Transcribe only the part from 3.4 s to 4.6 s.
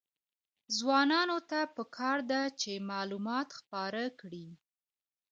خپاره کړي.